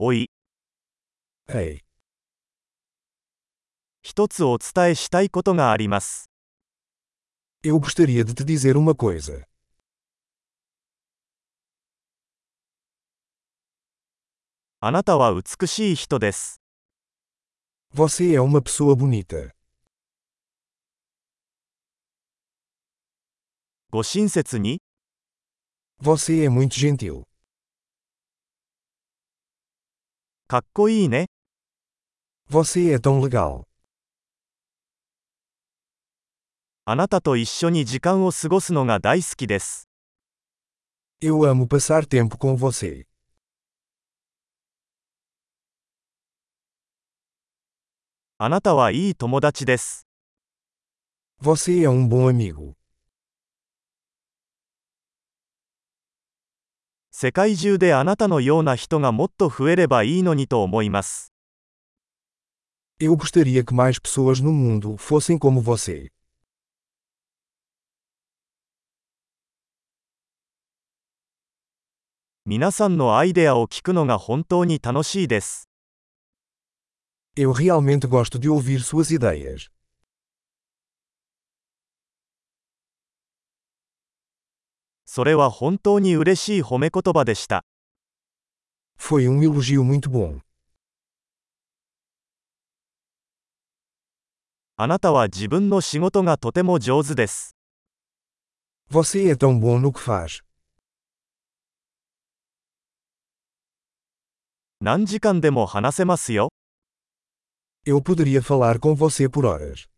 [0.00, 0.30] おい、
[1.48, 1.80] Ei,
[4.00, 6.30] 一つお伝えしたいことがあります。
[7.64, 9.44] eu gostaria de te dizer uma coisa.
[14.78, 16.60] あなたは美しい人です。
[17.92, 19.50] Você é uma pessoa bonita.
[23.90, 24.80] ご親切に、
[26.00, 27.27] Você é muito gentil.
[30.50, 31.26] かっこいいね。
[32.48, 33.64] Você é tão legal.
[36.86, 39.90] あなたと一緒に時間を過ごすのが大好きです。
[41.20, 43.04] Eu amo passar tempo com você.
[48.38, 50.06] あなたはいい友達です。
[51.42, 52.77] Você é um bom amigo.
[57.17, 61.33] 世界中であなたのような人がもっと増えればいいのにと思います。
[62.99, 66.11] Eu gostaria que mais pessoas no mundo fossem como você.
[72.45, 75.69] 皆さんのアイデアを聞くのが本当に楽しいです。
[77.37, 79.69] Eu realmente gosto de ouvir suas ideias.
[85.18, 87.64] それは本当に嬉しい褒め言葉でした。
[88.96, 90.38] Foi um elogio muito bom.
[94.76, 97.56] あなたは自分の仕事がとても上手です。
[98.92, 100.44] Você é tão bom no que faz.
[104.80, 106.50] 何時間でも話せますよ。
[107.84, 109.88] Eu poderia falar com você por horas.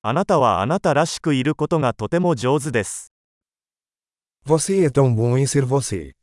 [0.00, 3.12] あなたはあなたらしくいることがとても上手です。
[4.46, 6.14] Você é tão bom em ser você.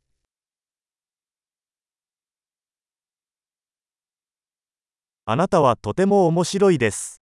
[5.26, 7.20] あなたはとても面白いです。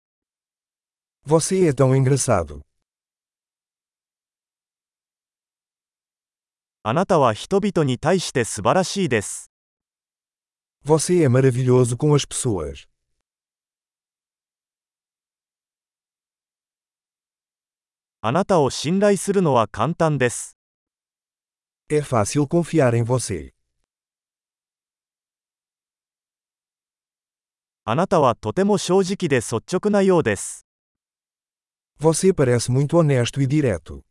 [1.26, 2.62] Você é tão engraçado.
[6.84, 9.52] あなたは人々に対して素晴らしいです。
[10.86, 12.88] Você é maravilhoso com as pessoas.
[18.22, 20.58] あなたを信頼するのは簡単です。
[21.88, 23.54] É fácil confiar em você.
[27.86, 30.66] あなたはとても正直で率直なようです。
[32.00, 34.04] Você parece muito honesto e direto.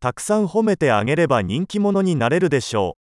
[0.00, 2.98] たくさん褒めてあげれば人気者になれるでしょ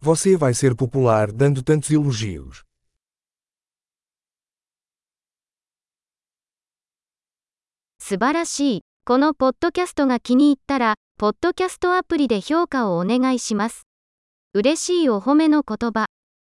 [0.00, 0.06] う。
[0.06, 2.65] Você vai ser popular dando tantos elogios.
[8.08, 8.80] 素晴らしい。
[9.04, 13.82] このポッドキャストが気に入ったら、ポッドキャストアプリで評価をお願いします。
[14.54, 16.06] 嬉しいお褒めの言葉。